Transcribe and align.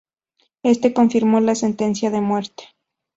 Éste 0.63 0.93
confirmó 0.93 1.41
la 1.41 1.53
sentencia 1.53 2.09
de 2.09 2.21
muerte. 2.21 2.63